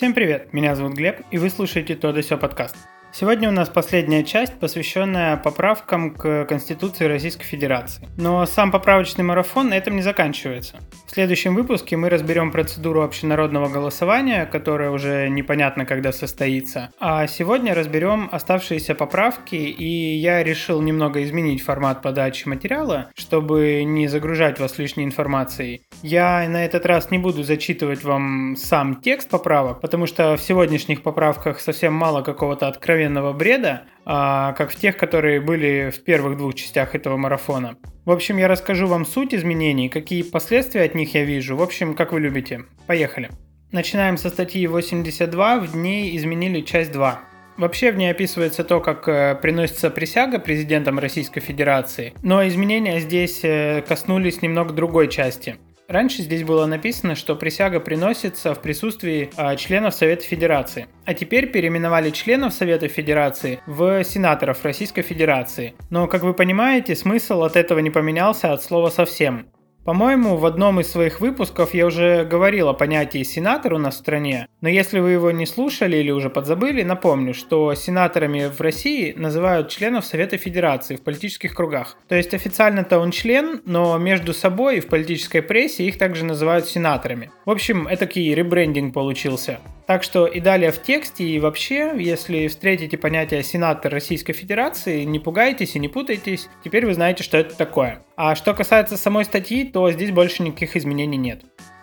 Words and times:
Всем 0.00 0.14
привет, 0.14 0.54
меня 0.54 0.74
зовут 0.76 0.94
Глеб, 0.94 1.20
и 1.30 1.36
вы 1.36 1.50
слушаете 1.50 1.94
«То 1.94 2.10
да 2.10 2.22
сё» 2.22 2.38
подкаст. 2.38 2.74
Сегодня 3.12 3.48
у 3.48 3.52
нас 3.52 3.68
последняя 3.68 4.22
часть, 4.22 4.60
посвященная 4.60 5.36
поправкам 5.36 6.14
к 6.14 6.44
Конституции 6.44 7.06
Российской 7.06 7.44
Федерации. 7.44 8.08
Но 8.16 8.46
сам 8.46 8.70
поправочный 8.70 9.24
марафон 9.24 9.70
на 9.70 9.74
этом 9.74 9.96
не 9.96 10.02
заканчивается. 10.02 10.78
В 11.08 11.10
следующем 11.10 11.56
выпуске 11.56 11.96
мы 11.96 12.08
разберем 12.08 12.52
процедуру 12.52 13.02
общенародного 13.02 13.68
голосования, 13.68 14.46
которая 14.46 14.90
уже 14.90 15.28
непонятно 15.28 15.84
когда 15.84 16.12
состоится. 16.12 16.90
А 17.00 17.26
сегодня 17.26 17.74
разберем 17.74 18.28
оставшиеся 18.30 18.94
поправки, 18.94 19.56
и 19.56 20.14
я 20.14 20.44
решил 20.44 20.80
немного 20.80 21.24
изменить 21.24 21.62
формат 21.62 22.02
подачи 22.02 22.46
материала, 22.46 23.10
чтобы 23.16 23.82
не 23.82 24.06
загружать 24.06 24.60
вас 24.60 24.78
лишней 24.78 25.04
информацией. 25.04 25.82
Я 26.02 26.48
на 26.48 26.64
этот 26.64 26.86
раз 26.86 27.10
не 27.10 27.18
буду 27.18 27.42
зачитывать 27.42 28.04
вам 28.04 28.54
сам 28.56 29.00
текст 29.00 29.28
поправок, 29.28 29.80
потому 29.80 30.06
что 30.06 30.36
в 30.36 30.40
сегодняшних 30.40 31.02
поправках 31.02 31.58
совсем 31.58 31.92
мало 31.92 32.22
какого-то 32.22 32.68
откровенного 32.68 33.00
бреда, 33.32 33.82
а, 34.04 34.52
как 34.52 34.70
в 34.70 34.76
тех, 34.76 34.96
которые 34.96 35.40
были 35.40 35.90
в 35.90 36.02
первых 36.04 36.36
двух 36.36 36.54
частях 36.54 36.94
этого 36.94 37.16
марафона. 37.16 37.76
В 38.04 38.10
общем, 38.10 38.38
я 38.38 38.48
расскажу 38.48 38.86
вам 38.86 39.06
суть 39.06 39.34
изменений, 39.34 39.88
какие 39.88 40.22
последствия 40.22 40.82
от 40.82 40.94
них 40.94 41.14
я 41.14 41.24
вижу. 41.24 41.56
В 41.56 41.62
общем, 41.62 41.94
как 41.94 42.12
вы 42.12 42.20
любите. 42.20 42.64
Поехали. 42.86 43.30
Начинаем 43.72 44.16
со 44.16 44.30
статьи 44.30 44.66
82. 44.66 45.60
В 45.60 45.76
ней 45.76 46.16
изменили 46.16 46.60
часть 46.62 46.92
2. 46.92 47.20
Вообще 47.56 47.92
в 47.92 47.96
ней 47.96 48.10
описывается 48.10 48.64
то, 48.64 48.80
как 48.80 49.06
э, 49.06 49.34
приносится 49.34 49.90
присяга 49.90 50.38
президентом 50.38 50.98
Российской 50.98 51.40
Федерации, 51.40 52.14
но 52.22 52.46
изменения 52.48 53.00
здесь 53.00 53.40
э, 53.42 53.82
коснулись 53.86 54.40
немного 54.40 54.72
другой 54.72 55.08
части. 55.08 55.56
Раньше 55.90 56.22
здесь 56.22 56.44
было 56.44 56.66
написано, 56.66 57.16
что 57.16 57.34
присяга 57.34 57.80
приносится 57.80 58.54
в 58.54 58.62
присутствии 58.62 59.28
а, 59.36 59.56
членов 59.56 59.92
Совета 59.92 60.22
Федерации. 60.22 60.86
А 61.04 61.14
теперь 61.14 61.50
переименовали 61.50 62.10
членов 62.10 62.54
Совета 62.54 62.86
Федерации 62.86 63.60
в 63.66 64.04
сенаторов 64.04 64.64
Российской 64.64 65.02
Федерации. 65.02 65.74
Но, 65.90 66.06
как 66.06 66.22
вы 66.22 66.32
понимаете, 66.32 66.94
смысл 66.94 67.42
от 67.42 67.56
этого 67.56 67.80
не 67.80 67.90
поменялся 67.90 68.52
от 68.52 68.62
слова 68.62 68.90
совсем. 68.90 69.48
По-моему, 69.84 70.36
в 70.36 70.44
одном 70.44 70.78
из 70.80 70.90
своих 70.90 71.20
выпусков 71.20 71.72
я 71.72 71.86
уже 71.86 72.24
говорил 72.24 72.68
о 72.68 72.74
понятии 72.74 73.22
сенатор 73.22 73.72
у 73.72 73.78
нас 73.78 73.94
в 73.94 73.98
стране, 73.98 74.46
но 74.60 74.68
если 74.68 75.00
вы 75.00 75.12
его 75.12 75.30
не 75.30 75.46
слушали 75.46 75.96
или 75.96 76.10
уже 76.10 76.28
подзабыли, 76.28 76.82
напомню, 76.82 77.32
что 77.32 77.74
сенаторами 77.74 78.50
в 78.54 78.60
России 78.60 79.14
называют 79.16 79.70
членов 79.70 80.04
Совета 80.04 80.36
Федерации 80.36 80.96
в 80.96 81.02
политических 81.02 81.54
кругах. 81.54 81.96
То 82.08 82.14
есть 82.14 82.34
официально-то 82.34 82.98
он 82.98 83.10
член, 83.10 83.62
но 83.64 83.96
между 83.96 84.34
собой 84.34 84.76
и 84.76 84.80
в 84.80 84.86
политической 84.86 85.40
прессе 85.40 85.84
их 85.84 85.96
также 85.96 86.26
называют 86.26 86.66
сенаторами. 86.66 87.30
В 87.46 87.50
общем, 87.50 87.88
этакий 87.88 88.34
ребрендинг 88.34 88.92
получился. 88.92 89.60
Так 89.90 90.04
что 90.04 90.28
и 90.28 90.38
далее 90.38 90.70
в 90.70 90.80
тексте, 90.80 91.24
и 91.24 91.40
вообще, 91.40 91.92
если 91.98 92.46
встретите 92.46 92.96
понятие 92.96 93.42
«сенатор 93.42 93.92
Российской 93.92 94.32
Федерации», 94.32 95.02
не 95.02 95.18
пугайтесь 95.18 95.74
и 95.74 95.80
не 95.80 95.88
путайтесь, 95.88 96.48
теперь 96.62 96.86
вы 96.86 96.94
знаете, 96.94 97.24
что 97.24 97.38
это 97.38 97.56
такое. 97.56 98.04
А 98.14 98.36
что 98.36 98.54
касается 98.54 98.96
самой 98.96 99.24
статьи, 99.24 99.64
то 99.64 99.90
здесь 99.90 100.12
больше 100.12 100.44
никаких 100.44 100.76
изменений 100.76 101.16
нет. 101.16 101.40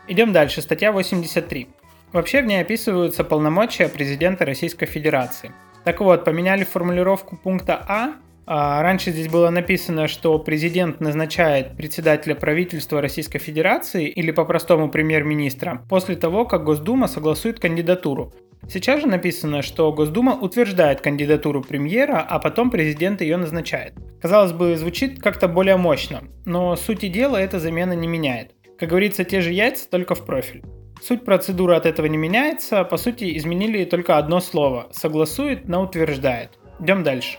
Идем 0.08 0.32
дальше, 0.32 0.62
статья 0.62 0.94
83. 0.94 1.68
Вообще 2.14 2.42
в 2.42 2.46
ней 2.46 2.62
описываются 2.62 3.26
полномочия 3.26 3.90
президента 3.90 4.46
Российской 4.46 4.86
Федерации. 4.86 5.52
Так 5.84 6.00
вот, 6.00 6.24
поменяли 6.24 6.64
формулировку 6.64 7.36
пункта 7.36 7.84
А 7.90 8.14
раньше 8.48 9.12
здесь 9.12 9.28
было 9.28 9.50
написано, 9.50 10.08
что 10.08 10.40
президент 10.40 11.02
назначает 11.02 11.76
председателя 11.76 12.34
правительства 12.34 13.02
Российской 13.02 13.40
Федерации 13.40 14.08
или 14.08 14.32
по-простому 14.32 14.90
премьер-министра 14.90 15.84
после 15.90 16.16
того, 16.16 16.46
как 16.46 16.64
Госдума 16.64 17.08
согласует 17.08 17.60
кандидатуру. 17.60 18.34
Сейчас 18.70 19.02
же 19.02 19.08
написано, 19.08 19.62
что 19.62 19.92
Госдума 19.94 20.34
утверждает 20.34 21.02
кандидатуру 21.02 21.62
премьера, 21.62 22.20
а 22.20 22.40
потом 22.40 22.72
президент 22.72 23.22
ее 23.22 23.38
назначает. 23.38 23.94
Казалось 24.22 24.52
бы, 24.52 24.76
звучит 24.76 25.22
как-то 25.22 25.48
более 25.48 25.78
мощно, 25.78 26.24
но 26.46 26.76
сути 26.76 27.08
дела 27.08 27.38
эта 27.38 27.60
замена 27.60 27.94
не 27.94 28.08
меняет. 28.08 28.52
Как 28.78 28.90
говорится, 28.90 29.24
те 29.24 29.42
же 29.42 29.52
яйца, 29.52 29.90
только 29.90 30.16
в 30.16 30.26
профиль. 30.26 30.64
Суть 31.02 31.24
процедуры 31.24 31.76
от 31.76 31.86
этого 31.86 32.08
не 32.08 32.18
меняется, 32.18 32.84
по 32.84 32.98
сути 32.98 33.38
изменили 33.38 33.86
только 33.86 34.18
одно 34.18 34.40
слово– 34.40 34.88
согласует 34.92 35.68
на 35.68 35.82
утверждает. 35.82 36.58
Идем 36.80 37.04
дальше. 37.04 37.38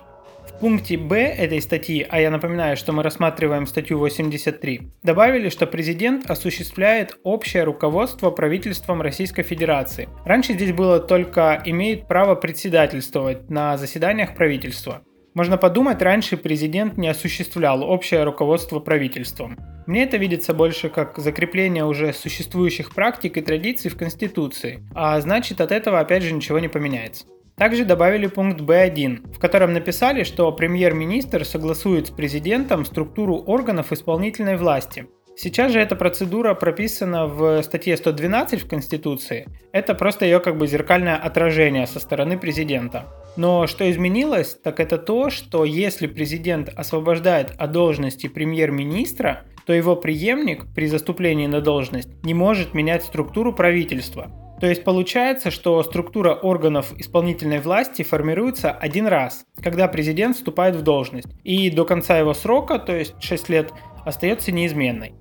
Пункте 0.61 0.97
Б 0.97 1.17
этой 1.17 1.63
статьи, 1.63 2.05
а 2.09 2.21
я 2.21 2.33
напоминаю, 2.33 2.77
что 2.77 2.93
мы 2.93 3.05
рассматриваем 3.05 3.65
статью 3.65 3.99
83, 3.99 4.91
добавили, 5.05 5.51
что 5.51 5.69
президент 5.69 6.29
осуществляет 6.29 7.17
общее 7.23 7.63
руководство 7.63 8.33
правительством 8.33 9.01
Российской 9.01 9.45
Федерации. 9.45 10.09
Раньше 10.25 10.55
здесь 10.55 10.73
было 10.73 10.99
только 10.99 11.63
имеет 11.65 12.09
право 12.09 12.35
председательствовать 12.35 13.49
на 13.49 13.77
заседаниях 13.77 14.35
правительства. 14.35 15.03
Можно 15.33 15.59
подумать, 15.59 16.03
раньше 16.03 16.37
президент 16.37 16.97
не 16.97 17.07
осуществлял 17.07 17.85
общее 17.85 18.25
руководство 18.25 18.81
правительством. 18.81 19.57
Мне 19.87 20.03
это 20.03 20.17
видится 20.17 20.55
больше 20.55 20.89
как 20.89 21.19
закрепление 21.19 21.85
уже 21.85 22.13
существующих 22.13 22.93
практик 22.93 23.37
и 23.37 23.43
традиций 23.43 23.93
в 23.93 23.97
Конституции, 23.97 24.81
а 24.93 25.21
значит 25.21 25.61
от 25.61 25.71
этого 25.71 26.01
опять 26.01 26.25
же 26.25 26.33
ничего 26.33 26.59
не 26.59 26.67
поменяется. 26.67 27.27
Также 27.59 27.85
добавили 27.85 28.29
пункт 28.29 28.61
B1, 28.61 29.33
в 29.35 29.41
котором 29.41 29.73
написали, 29.73 30.23
что 30.23 30.53
премьер-министр 30.53 31.45
согласует 31.45 32.07
с 32.07 32.11
президентом 32.11 32.85
структуру 32.85 33.37
органов 33.37 33.93
исполнительной 33.93 34.57
власти. 34.57 35.09
Сейчас 35.37 35.73
же 35.73 35.81
эта 35.81 35.95
процедура 35.95 36.55
прописана 36.55 37.27
в 37.27 37.63
статье 37.63 37.97
112 37.97 38.63
в 38.63 38.69
Конституции. 38.69 39.47
Это 39.73 39.95
просто 39.95 40.25
ее 40.25 40.41
как 40.41 40.57
бы 40.57 40.67
зеркальное 40.67 41.17
отражение 41.17 41.87
со 41.87 42.01
стороны 42.01 42.39
президента. 42.39 43.05
Но 43.37 43.69
что 43.69 43.89
изменилось, 43.89 44.57
так 44.61 44.81
это 44.81 44.99
то, 44.99 45.31
что 45.31 45.65
если 45.65 46.09
президент 46.09 46.71
освобождает 46.75 47.53
от 47.57 47.71
должности 47.71 48.27
премьер-министра, 48.27 49.45
то 49.65 49.73
его 49.73 49.95
преемник 49.95 50.65
при 50.75 50.87
заступлении 50.87 51.47
на 51.47 51.61
должность 51.61 52.09
не 52.25 52.35
может 52.35 52.75
менять 52.75 53.05
структуру 53.05 53.53
правительства. 53.53 54.33
То 54.61 54.67
есть 54.67 54.85
получается, 54.85 55.51
что 55.51 55.83
структура 55.83 56.35
органов 56.35 56.93
исполнительной 56.99 57.61
власти 57.61 58.03
формируется 58.03 58.71
один 58.71 59.07
раз, 59.07 59.45
когда 59.63 59.87
президент 59.89 60.37
вступает 60.37 60.75
в 60.77 60.83
должность, 60.83 61.29
и 61.45 61.71
до 61.71 61.85
конца 61.85 62.19
его 62.19 62.35
срока, 62.35 62.79
то 62.79 62.97
есть 62.97 63.15
6 63.21 63.49
лет, 63.49 63.73
остается 64.05 64.53
неизменной. 64.53 65.15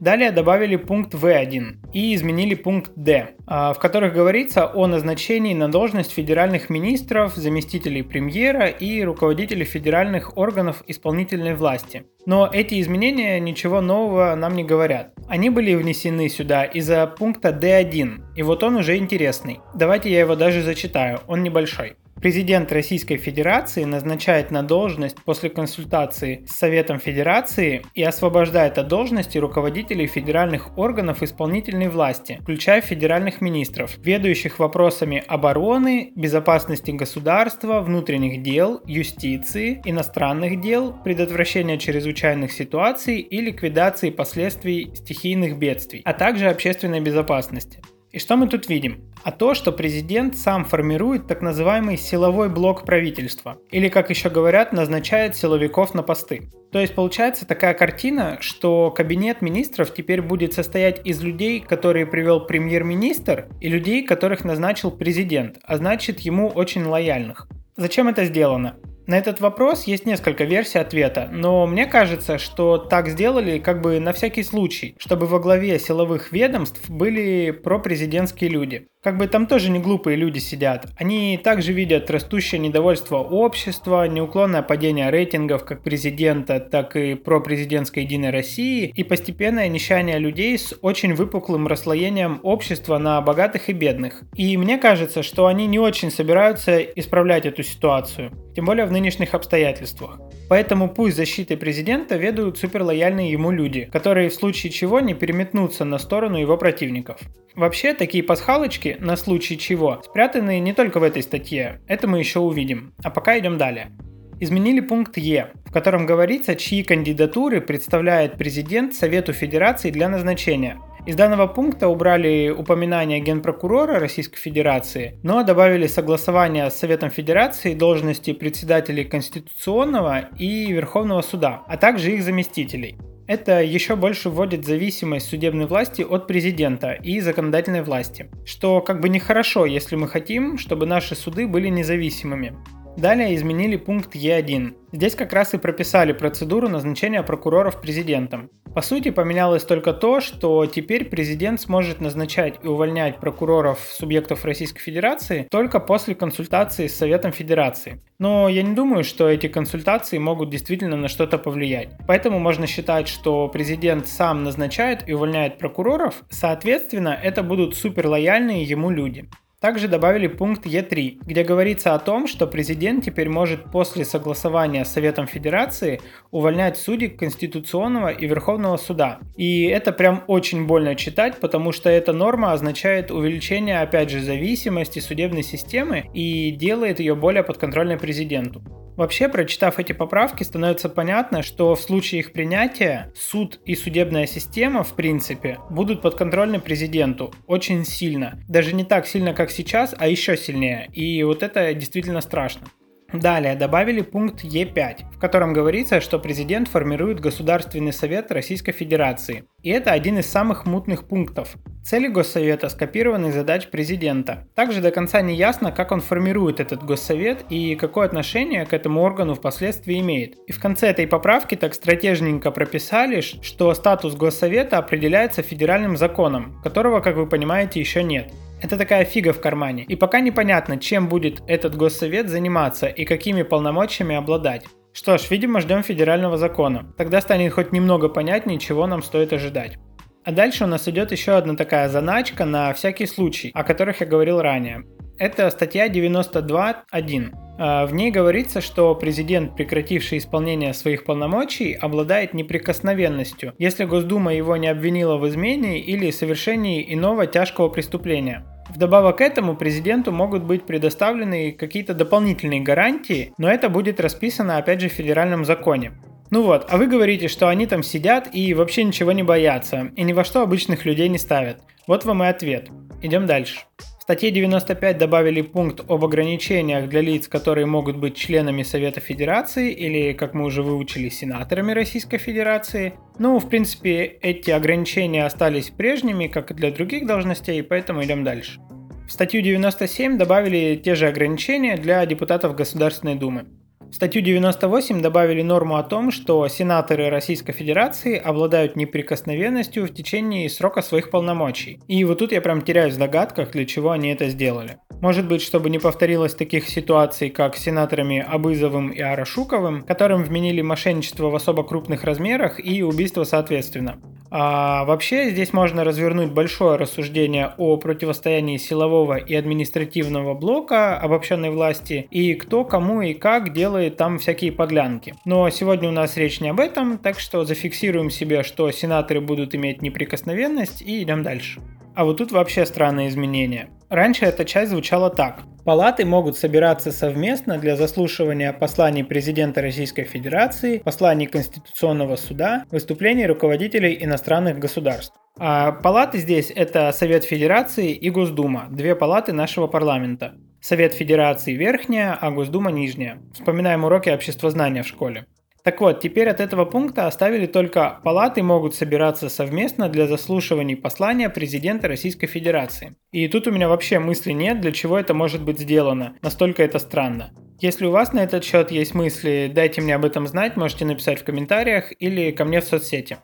Далее 0.00 0.32
добавили 0.32 0.76
пункт 0.76 1.14
В1 1.14 1.92
и 1.92 2.14
изменили 2.14 2.54
пункт 2.54 2.92
Д, 2.96 3.34
а, 3.46 3.72
в 3.72 3.78
которых 3.78 4.12
говорится 4.12 4.66
о 4.66 4.86
назначении 4.86 5.54
на 5.54 5.70
должность 5.70 6.12
федеральных 6.12 6.70
министров, 6.70 7.34
заместителей 7.36 8.02
премьера 8.02 8.66
и 8.66 9.02
руководителей 9.02 9.64
федеральных 9.64 10.36
органов 10.36 10.82
исполнительной 10.86 11.54
власти. 11.54 12.04
Но 12.26 12.48
эти 12.52 12.80
изменения 12.80 13.38
ничего 13.40 13.80
нового 13.80 14.34
нам 14.34 14.54
не 14.54 14.64
говорят. 14.64 15.12
Они 15.28 15.50
были 15.50 15.74
внесены 15.74 16.28
сюда 16.28 16.64
из-за 16.64 17.06
пункта 17.06 17.50
D1, 17.50 18.34
и 18.36 18.42
вот 18.42 18.62
он 18.62 18.76
уже 18.76 18.96
интересный. 18.96 19.60
Давайте 19.74 20.10
я 20.10 20.20
его 20.20 20.36
даже 20.36 20.62
зачитаю, 20.62 21.20
он 21.26 21.42
небольшой. 21.42 21.96
Президент 22.20 22.72
Российской 22.72 23.16
Федерации 23.16 23.84
назначает 23.84 24.50
на 24.50 24.62
должность 24.62 25.16
после 25.24 25.50
консультации 25.50 26.44
с 26.48 26.52
Советом 26.52 26.98
Федерации 26.98 27.82
и 27.94 28.02
освобождает 28.02 28.78
от 28.78 28.88
должности 28.88 29.36
руководителей 29.36 30.06
федеральных 30.06 30.78
органов 30.78 31.22
исполнительной 31.22 31.88
власти, 31.88 32.38
включая 32.42 32.80
федеральных 32.80 33.40
министров, 33.40 33.98
ведущих 33.98 34.58
вопросами 34.58 35.22
обороны, 35.26 36.12
безопасности 36.16 36.92
государства, 36.92 37.80
внутренних 37.80 38.42
дел, 38.42 38.80
юстиции, 38.86 39.82
иностранных 39.84 40.60
дел, 40.60 40.96
предотвращения 41.04 41.76
чрезвычайных 41.76 42.52
ситуаций 42.52 43.18
и 43.18 43.40
ликвидации 43.40 44.10
последствий 44.10 44.90
стихийных 44.94 45.58
бедствий, 45.58 46.00
а 46.04 46.14
также 46.14 46.48
общественной 46.48 47.00
безопасности. 47.00 47.82
И 48.14 48.20
что 48.20 48.36
мы 48.36 48.46
тут 48.46 48.68
видим? 48.68 49.10
А 49.24 49.32
то, 49.32 49.54
что 49.54 49.72
президент 49.72 50.36
сам 50.36 50.64
формирует 50.64 51.26
так 51.26 51.42
называемый 51.42 51.96
силовой 51.96 52.48
блок 52.48 52.84
правительства, 52.84 53.58
или, 53.72 53.88
как 53.88 54.08
еще 54.08 54.30
говорят, 54.30 54.72
назначает 54.72 55.34
силовиков 55.34 55.94
на 55.94 56.04
посты. 56.04 56.48
То 56.70 56.78
есть 56.78 56.94
получается 56.94 57.44
такая 57.44 57.74
картина, 57.74 58.38
что 58.38 58.92
кабинет 58.92 59.42
министров 59.42 59.92
теперь 59.92 60.22
будет 60.22 60.52
состоять 60.52 61.04
из 61.04 61.20
людей, 61.24 61.58
которые 61.58 62.06
привел 62.06 62.46
премьер-министр, 62.46 63.48
и 63.60 63.68
людей, 63.68 64.06
которых 64.06 64.44
назначил 64.44 64.92
президент, 64.92 65.58
а 65.64 65.76
значит 65.76 66.20
ему 66.20 66.46
очень 66.46 66.84
лояльных. 66.84 67.48
Зачем 67.74 68.06
это 68.06 68.26
сделано? 68.26 68.76
На 69.06 69.18
этот 69.18 69.40
вопрос 69.40 69.84
есть 69.84 70.06
несколько 70.06 70.44
версий 70.44 70.78
ответа, 70.78 71.28
но 71.30 71.66
мне 71.66 71.84
кажется, 71.84 72.38
что 72.38 72.78
так 72.78 73.08
сделали 73.08 73.58
как 73.58 73.82
бы 73.82 74.00
на 74.00 74.14
всякий 74.14 74.42
случай, 74.42 74.94
чтобы 74.98 75.26
во 75.26 75.40
главе 75.40 75.78
силовых 75.78 76.32
ведомств 76.32 76.88
были 76.88 77.50
пропрезидентские 77.50 78.48
люди. 78.48 78.86
Как 79.04 79.18
бы 79.18 79.26
там 79.26 79.46
тоже 79.46 79.70
не 79.70 79.80
глупые 79.80 80.16
люди 80.16 80.38
сидят. 80.38 80.86
Они 80.96 81.36
также 81.36 81.74
видят 81.74 82.10
растущее 82.10 82.58
недовольство 82.58 83.18
общества, 83.18 84.08
неуклонное 84.08 84.62
падение 84.62 85.10
рейтингов 85.10 85.66
как 85.66 85.82
президента, 85.82 86.58
так 86.58 86.96
и 86.96 87.14
пропрезидентской 87.14 88.04
Единой 88.04 88.30
России 88.30 88.90
и 88.96 89.04
постепенное 89.04 89.68
нищание 89.68 90.18
людей 90.18 90.56
с 90.56 90.74
очень 90.80 91.12
выпуклым 91.12 91.66
расслоением 91.66 92.40
общества 92.42 92.96
на 92.96 93.20
богатых 93.20 93.68
и 93.68 93.74
бедных. 93.74 94.22
И 94.36 94.56
мне 94.56 94.78
кажется, 94.78 95.22
что 95.22 95.48
они 95.48 95.66
не 95.66 95.78
очень 95.78 96.10
собираются 96.10 96.78
исправлять 96.78 97.44
эту 97.44 97.62
ситуацию, 97.62 98.32
тем 98.56 98.64
более 98.64 98.86
в 98.86 98.92
нынешних 98.92 99.34
обстоятельствах. 99.34 100.18
Поэтому 100.48 100.88
пусть 100.88 101.16
защитой 101.16 101.58
президента 101.58 102.16
ведут 102.16 102.56
суперлояльные 102.56 103.30
ему 103.30 103.50
люди, 103.50 103.86
которые 103.92 104.30
в 104.30 104.34
случае 104.34 104.72
чего 104.72 105.00
не 105.00 105.12
переметнутся 105.12 105.84
на 105.84 105.98
сторону 105.98 106.38
его 106.38 106.56
противников. 106.56 107.20
Вообще, 107.56 107.94
такие 107.94 108.24
пасхалочки, 108.24 108.96
на 109.00 109.16
случай 109.16 109.56
чего, 109.56 110.02
спрятаны 110.04 110.58
не 110.58 110.72
только 110.72 110.98
в 110.98 111.04
этой 111.04 111.22
статье, 111.22 111.80
это 111.86 112.08
мы 112.08 112.18
еще 112.18 112.40
увидим. 112.40 112.94
А 113.02 113.10
пока 113.10 113.38
идем 113.38 113.58
далее. 113.58 113.92
Изменили 114.40 114.80
пункт 114.80 115.16
Е, 115.16 115.52
в 115.64 115.72
котором 115.72 116.04
говорится, 116.04 116.56
чьи 116.56 116.82
кандидатуры 116.82 117.60
представляет 117.60 118.36
президент 118.36 118.94
Совету 118.94 119.32
Федерации 119.32 119.90
для 119.90 120.08
назначения. 120.08 120.80
Из 121.06 121.14
данного 121.14 121.46
пункта 121.46 121.88
убрали 121.88 122.48
упоминание 122.48 123.20
генпрокурора 123.20 124.00
Российской 124.00 124.38
Федерации, 124.38 125.18
но 125.22 125.44
добавили 125.44 125.86
согласование 125.86 126.70
с 126.70 126.74
Советом 126.74 127.10
Федерации 127.10 127.74
должности 127.74 128.32
председателей 128.32 129.04
Конституционного 129.04 130.30
и 130.38 130.72
Верховного 130.72 131.22
суда, 131.22 131.62
а 131.68 131.76
также 131.76 132.12
их 132.12 132.24
заместителей. 132.24 132.96
Это 133.26 133.62
еще 133.62 133.96
больше 133.96 134.28
вводит 134.28 134.66
зависимость 134.66 135.28
судебной 135.28 135.66
власти 135.66 136.02
от 136.02 136.26
президента 136.26 136.92
и 136.92 137.20
законодательной 137.20 137.82
власти, 137.82 138.28
что 138.44 138.82
как 138.82 139.00
бы 139.00 139.08
нехорошо, 139.08 139.64
если 139.64 139.96
мы 139.96 140.08
хотим, 140.08 140.58
чтобы 140.58 140.84
наши 140.84 141.14
суды 141.14 141.46
были 141.46 141.68
независимыми. 141.68 142.54
Далее 142.96 143.34
изменили 143.34 143.76
пункт 143.76 144.14
Е1. 144.14 144.74
Здесь 144.92 145.16
как 145.16 145.32
раз 145.32 145.52
и 145.52 145.58
прописали 145.58 146.12
процедуру 146.12 146.68
назначения 146.68 147.22
прокуроров 147.24 147.80
президентом. 147.80 148.50
По 148.72 148.82
сути, 148.82 149.10
поменялось 149.10 149.64
только 149.64 149.92
то, 149.92 150.20
что 150.20 150.66
теперь 150.66 151.04
президент 151.04 151.60
сможет 151.60 152.00
назначать 152.00 152.60
и 152.62 152.66
увольнять 152.68 153.18
прокуроров 153.18 153.80
субъектов 153.80 154.44
Российской 154.44 154.80
Федерации 154.80 155.46
только 155.50 155.80
после 155.80 156.14
консультации 156.14 156.86
с 156.86 156.96
Советом 156.96 157.32
Федерации. 157.32 158.00
Но 158.18 158.48
я 158.48 158.62
не 158.62 158.74
думаю, 158.74 159.02
что 159.02 159.28
эти 159.28 159.48
консультации 159.48 160.18
могут 160.18 160.50
действительно 160.50 160.96
на 160.96 161.08
что-то 161.08 161.38
повлиять. 161.38 161.90
Поэтому 162.06 162.38
можно 162.38 162.66
считать, 162.68 163.08
что 163.08 163.48
президент 163.48 164.06
сам 164.06 164.44
назначает 164.44 165.08
и 165.08 165.12
увольняет 165.12 165.58
прокуроров, 165.58 166.22
соответственно, 166.30 167.18
это 167.20 167.42
будут 167.42 167.76
суперлояльные 167.76 168.62
ему 168.62 168.90
люди. 168.90 169.28
Также 169.64 169.88
добавили 169.88 170.26
пункт 170.26 170.66
Е3, 170.66 171.20
где 171.24 171.42
говорится 171.42 171.94
о 171.94 171.98
том, 171.98 172.26
что 172.26 172.46
президент 172.46 173.02
теперь 173.02 173.30
может 173.30 173.64
после 173.72 174.04
согласования 174.04 174.84
с 174.84 174.92
Советом 174.92 175.26
Федерации 175.26 176.02
увольнять 176.30 176.76
судей 176.76 177.08
Конституционного 177.08 178.08
и 178.08 178.26
Верховного 178.26 178.76
суда. 178.76 179.20
И 179.36 179.64
это 179.64 179.92
прям 179.92 180.22
очень 180.26 180.66
больно 180.66 180.94
читать, 180.96 181.40
потому 181.40 181.72
что 181.72 181.88
эта 181.88 182.12
норма 182.12 182.52
означает 182.52 183.10
увеличение, 183.10 183.80
опять 183.80 184.10
же, 184.10 184.20
зависимости 184.20 184.98
судебной 184.98 185.42
системы 185.42 186.10
и 186.12 186.50
делает 186.50 187.00
ее 187.00 187.14
более 187.14 187.42
подконтрольной 187.42 187.96
президенту. 187.96 188.83
Вообще, 188.96 189.28
прочитав 189.28 189.78
эти 189.78 189.92
поправки, 189.92 190.44
становится 190.44 190.88
понятно, 190.88 191.42
что 191.42 191.74
в 191.74 191.80
случае 191.80 192.20
их 192.20 192.32
принятия 192.32 193.12
суд 193.16 193.60
и 193.64 193.74
судебная 193.74 194.26
система, 194.26 194.84
в 194.84 194.94
принципе, 194.94 195.58
будут 195.70 196.00
подконтрольны 196.02 196.60
президенту 196.60 197.34
очень 197.46 197.84
сильно. 197.84 198.38
Даже 198.48 198.72
не 198.72 198.84
так 198.84 199.06
сильно, 199.06 199.34
как 199.34 199.50
сейчас, 199.50 199.94
а 199.98 200.06
еще 200.06 200.36
сильнее. 200.36 200.88
И 200.92 201.22
вот 201.24 201.42
это 201.42 201.74
действительно 201.74 202.20
страшно. 202.20 202.68
Далее 203.14 203.54
добавили 203.54 204.00
пункт 204.00 204.42
Е5, 204.42 205.12
в 205.14 205.18
котором 205.20 205.52
говорится, 205.52 206.00
что 206.00 206.18
президент 206.18 206.66
формирует 206.66 207.20
Государственный 207.20 207.92
совет 207.92 208.32
Российской 208.32 208.72
Федерации. 208.72 209.44
И 209.62 209.70
это 209.70 209.92
один 209.92 210.18
из 210.18 210.26
самых 210.26 210.66
мутных 210.66 211.06
пунктов. 211.06 211.54
Цели 211.84 212.08
Госсовета 212.08 212.68
скопированы 212.68 213.28
из 213.28 213.34
задач 213.34 213.68
президента. 213.68 214.48
Также 214.56 214.80
до 214.80 214.90
конца 214.90 215.20
не 215.20 215.36
ясно, 215.36 215.70
как 215.70 215.92
он 215.92 216.00
формирует 216.00 216.58
этот 216.58 216.82
Госсовет 216.82 217.44
и 217.50 217.76
какое 217.76 218.06
отношение 218.06 218.66
к 218.66 218.72
этому 218.72 219.00
органу 219.02 219.34
впоследствии 219.34 220.00
имеет. 220.00 220.34
И 220.48 220.52
в 220.52 220.58
конце 220.58 220.88
этой 220.88 221.06
поправки 221.06 221.54
так 221.54 221.74
стратежненько 221.74 222.50
прописали, 222.50 223.20
что 223.20 223.72
статус 223.74 224.16
Госсовета 224.16 224.78
определяется 224.78 225.42
федеральным 225.42 225.96
законом, 225.96 226.60
которого, 226.64 227.00
как 227.00 227.14
вы 227.14 227.28
понимаете, 227.28 227.78
еще 227.78 228.02
нет. 228.02 228.32
Это 228.60 228.78
такая 228.78 229.04
фига 229.04 229.32
в 229.32 229.40
кармане. 229.40 229.84
И 229.84 229.96
пока 229.96 230.20
непонятно, 230.20 230.78
чем 230.78 231.08
будет 231.08 231.42
этот 231.46 231.76
госсовет 231.76 232.28
заниматься 232.28 232.86
и 232.86 233.04
какими 233.04 233.42
полномочиями 233.42 234.14
обладать. 234.14 234.64
Что 234.92 235.18
ж, 235.18 235.28
видимо, 235.30 235.60
ждем 235.60 235.82
федерального 235.82 236.38
закона. 236.38 236.92
Тогда 236.96 237.20
станет 237.20 237.52
хоть 237.52 237.72
немного 237.72 238.08
понятнее, 238.08 238.58
чего 238.58 238.86
нам 238.86 239.02
стоит 239.02 239.32
ожидать. 239.32 239.76
А 240.24 240.32
дальше 240.32 240.64
у 240.64 240.66
нас 240.66 240.88
идет 240.88 241.12
еще 241.12 241.32
одна 241.32 241.56
такая 241.56 241.88
заначка 241.88 242.44
на 242.44 242.72
всякий 242.72 243.06
случай, 243.06 243.50
о 243.52 243.64
которых 243.64 244.00
я 244.00 244.06
говорил 244.06 244.40
ранее. 244.40 244.84
Это 245.18 245.50
статья 245.50 245.88
92.1. 245.88 247.43
А, 247.56 247.86
в 247.86 247.94
ней 247.94 248.10
говорится, 248.10 248.60
что 248.60 248.94
президент, 248.94 249.54
прекративший 249.56 250.18
исполнение 250.18 250.74
своих 250.74 251.04
полномочий, 251.04 251.72
обладает 251.72 252.34
неприкосновенностью, 252.34 253.54
если 253.58 253.84
Госдума 253.84 254.34
его 254.34 254.56
не 254.56 254.68
обвинила 254.68 255.16
в 255.16 255.28
измене 255.28 255.78
или 255.78 256.10
совершении 256.10 256.84
иного 256.92 257.26
тяжкого 257.26 257.68
преступления. 257.68 258.44
Вдобавок 258.70 259.18
к 259.18 259.20
этому 259.20 259.56
президенту 259.56 260.10
могут 260.10 260.42
быть 260.42 260.64
предоставлены 260.64 261.52
какие-то 261.52 261.94
дополнительные 261.94 262.60
гарантии, 262.60 263.32
но 263.38 263.48
это 263.48 263.68
будет 263.68 264.00
расписано 264.00 264.56
опять 264.56 264.80
же 264.80 264.88
в 264.88 264.92
федеральном 264.92 265.44
законе. 265.44 265.92
Ну 266.30 266.42
вот, 266.42 266.66
а 266.68 266.78
вы 266.78 266.86
говорите, 266.86 267.28
что 267.28 267.48
они 267.48 267.66
там 267.66 267.82
сидят 267.82 268.28
и 268.32 268.54
вообще 268.54 268.82
ничего 268.82 269.12
не 269.12 269.22
боятся, 269.22 269.92
и 269.94 270.02
ни 270.02 270.12
во 270.12 270.24
что 270.24 270.42
обычных 270.42 270.84
людей 270.84 271.08
не 271.08 271.18
ставят. 271.18 271.58
Вот 271.86 272.04
вам 272.04 272.24
и 272.24 272.26
ответ. 272.26 272.70
Идем 273.02 273.26
дальше. 273.26 273.60
Статье 274.04 274.30
95 274.30 274.98
добавили 274.98 275.40
пункт 275.40 275.80
об 275.88 276.04
ограничениях 276.04 276.90
для 276.90 277.00
лиц, 277.00 277.26
которые 277.26 277.64
могут 277.64 277.96
быть 277.96 278.14
членами 278.14 278.62
Совета 278.62 279.00
Федерации 279.00 279.72
или, 279.72 280.12
как 280.12 280.34
мы 280.34 280.44
уже 280.44 280.62
выучили, 280.62 281.08
сенаторами 281.08 281.72
Российской 281.72 282.18
Федерации. 282.18 282.92
Ну, 283.18 283.38
в 283.38 283.48
принципе, 283.48 284.04
эти 284.04 284.50
ограничения 284.50 285.24
остались 285.24 285.70
прежними, 285.70 286.26
как 286.26 286.50
и 286.50 286.54
для 286.54 286.70
других 286.70 287.06
должностей, 287.06 287.62
поэтому 287.62 288.04
идем 288.04 288.24
дальше. 288.24 288.60
В 289.08 289.10
статью 289.10 289.40
97 289.40 290.18
добавили 290.18 290.76
те 290.76 290.94
же 290.96 291.08
ограничения 291.08 291.78
для 291.78 292.04
депутатов 292.04 292.54
Государственной 292.54 293.14
Думы. 293.14 293.46
В 293.94 293.96
статью 293.96 294.22
98 294.22 295.00
добавили 295.02 295.42
норму 295.42 295.76
о 295.76 295.84
том, 295.84 296.10
что 296.10 296.48
сенаторы 296.48 297.10
Российской 297.10 297.52
Федерации 297.52 298.18
обладают 298.18 298.74
неприкосновенностью 298.74 299.86
в 299.86 299.94
течение 299.94 300.50
срока 300.50 300.82
своих 300.82 301.10
полномочий. 301.10 301.78
И 301.86 302.02
вот 302.02 302.18
тут 302.18 302.32
я 302.32 302.40
прям 302.40 302.62
теряюсь 302.62 302.94
в 302.94 302.98
догадках, 302.98 303.52
для 303.52 303.64
чего 303.64 303.92
они 303.92 304.08
это 304.08 304.28
сделали. 304.30 304.78
Может 305.00 305.28
быть, 305.28 305.42
чтобы 305.42 305.70
не 305.70 305.78
повторилось 305.78 306.34
таких 306.34 306.68
ситуаций, 306.68 307.30
как 307.30 307.54
с 307.54 307.62
сенаторами 307.62 308.18
Абызовым 308.18 308.88
и 308.88 309.00
Арашуковым, 309.00 309.82
которым 309.82 310.24
вменили 310.24 310.60
мошенничество 310.60 311.30
в 311.30 311.34
особо 311.36 311.62
крупных 311.62 312.02
размерах 312.02 312.58
и 312.58 312.82
убийство 312.82 313.22
соответственно. 313.22 314.00
А 314.36 314.84
вообще 314.84 315.30
здесь 315.30 315.52
можно 315.52 315.84
развернуть 315.84 316.32
большое 316.32 316.76
рассуждение 316.76 317.54
о 317.56 317.76
противостоянии 317.76 318.56
силового 318.56 319.16
и 319.16 319.32
административного 319.32 320.34
блока 320.34 320.98
обобщенной 320.98 321.50
власти 321.50 322.08
и 322.10 322.34
кто 322.34 322.64
кому 322.64 323.00
и 323.00 323.14
как 323.14 323.52
делает 323.52 323.96
там 323.96 324.18
всякие 324.18 324.50
подлянки. 324.50 325.14
Но 325.24 325.48
сегодня 325.50 325.88
у 325.88 325.92
нас 325.92 326.16
речь 326.16 326.40
не 326.40 326.48
об 326.48 326.58
этом, 326.58 326.98
так 326.98 327.20
что 327.20 327.44
зафиксируем 327.44 328.10
себе, 328.10 328.42
что 328.42 328.68
сенаторы 328.72 329.20
будут 329.20 329.54
иметь 329.54 329.82
неприкосновенность 329.82 330.82
и 330.82 331.00
идем 331.00 331.22
дальше. 331.22 331.60
А 331.94 332.04
вот 332.04 332.16
тут 332.16 332.32
вообще 332.32 332.66
странные 332.66 333.10
изменения. 333.10 333.68
Раньше 333.94 334.24
эта 334.24 334.44
часть 334.44 334.72
звучала 334.72 335.08
так. 335.08 335.44
Палаты 335.64 336.04
могут 336.04 336.36
собираться 336.36 336.90
совместно 336.90 337.58
для 337.58 337.76
заслушивания 337.76 338.52
посланий 338.52 339.04
президента 339.04 339.62
Российской 339.62 340.02
Федерации, 340.02 340.78
посланий 340.78 341.26
Конституционного 341.26 342.16
суда, 342.16 342.64
выступлений 342.72 343.24
руководителей 343.24 343.96
иностранных 344.00 344.58
государств. 344.58 345.14
А 345.38 345.70
палаты 345.70 346.18
здесь 346.18 346.50
это 346.52 346.90
Совет 346.90 347.22
Федерации 347.22 347.92
и 347.92 348.10
Госдума, 348.10 348.66
две 348.68 348.96
палаты 348.96 349.32
нашего 349.32 349.68
парламента. 349.68 350.34
Совет 350.60 350.92
Федерации 350.92 351.52
верхняя, 351.52 352.18
а 352.20 352.32
Госдума 352.32 352.72
нижняя. 352.72 353.22
Вспоминаем 353.32 353.84
уроки 353.84 354.08
обществознания 354.08 354.82
в 354.82 354.88
школе. 354.88 355.26
Так 355.64 355.80
вот, 355.80 356.00
теперь 356.00 356.28
от 356.28 356.40
этого 356.40 356.66
пункта 356.66 357.06
оставили 357.06 357.46
только 357.46 357.98
палаты 358.04 358.42
могут 358.42 358.74
собираться 358.74 359.30
совместно 359.30 359.88
для 359.88 360.06
заслушиваний 360.06 360.76
послания 360.76 361.30
президента 361.30 361.88
Российской 361.88 362.26
Федерации. 362.26 362.96
И 363.12 363.28
тут 363.28 363.46
у 363.46 363.50
меня 363.50 363.66
вообще 363.66 363.98
мысли 363.98 364.32
нет, 364.32 364.60
для 364.60 364.72
чего 364.72 364.98
это 364.98 365.14
может 365.14 365.42
быть 365.42 365.58
сделано. 365.58 366.16
Настолько 366.20 366.62
это 366.62 366.78
странно. 366.78 367.32
Если 367.60 367.86
у 367.86 367.90
вас 367.90 368.12
на 368.12 368.22
этот 368.22 368.44
счет 368.44 368.70
есть 368.70 368.94
мысли, 368.94 369.50
дайте 369.52 369.80
мне 369.80 369.94
об 369.94 370.04
этом 370.04 370.26
знать, 370.26 370.58
можете 370.58 370.84
написать 370.84 371.22
в 371.22 371.24
комментариях 371.24 371.92
или 371.98 372.30
ко 372.30 372.44
мне 372.44 372.60
в 372.60 372.64
соцсети. 372.64 373.16